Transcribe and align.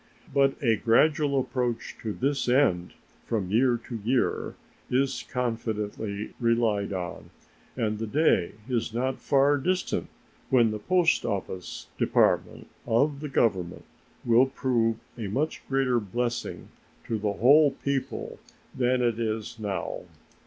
But 0.33 0.55
a 0.63 0.77
gradual 0.77 1.39
approach 1.39 1.95
to 2.01 2.11
this 2.11 2.49
end 2.49 2.93
from 3.27 3.51
year 3.51 3.77
to 3.87 3.99
year 4.03 4.55
is 4.89 5.23
confidently 5.29 6.33
relied 6.39 6.91
on, 6.91 7.29
and 7.77 7.99
the 7.99 8.07
day 8.07 8.53
is 8.67 8.95
not 8.95 9.21
far 9.21 9.59
distant 9.59 10.07
when 10.49 10.71
the 10.71 10.79
Post 10.79 11.23
Office 11.23 11.85
Department 11.99 12.65
of 12.87 13.19
the 13.19 13.29
Government 13.29 13.85
will 14.25 14.47
prove 14.47 14.95
a 15.19 15.27
much 15.27 15.61
greater 15.69 15.99
blessing 15.99 16.69
to 17.05 17.19
the 17.19 17.33
whole 17.33 17.69
people 17.69 18.39
than 18.73 19.03
it 19.03 19.19
is 19.19 19.59
now. 19.59 20.05